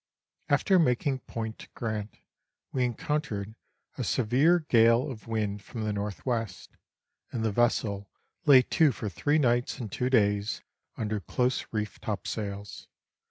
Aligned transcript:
After 0.49 0.79
making 0.79 1.19
Point 1.19 1.67
Grant 1.75 2.17
we 2.71 2.83
encountered 2.83 3.53
a 3.99 4.03
severe 4.03 4.57
gale 4.61 5.11
of 5.11 5.27
wind 5.27 5.61
from 5.61 5.83
the 5.83 5.89
N.W., 5.89 6.47
and 7.31 7.45
the 7.45 7.51
vessel 7.51 8.09
lay 8.47 8.63
to 8.63 8.91
for 8.91 9.09
three 9.09 9.37
nights 9.37 9.77
and 9.77 9.91
two 9.91 10.09
days 10.09 10.63
under 10.97 11.19
close 11.19 11.67
reefed 11.71 12.01
topsails. 12.01 12.87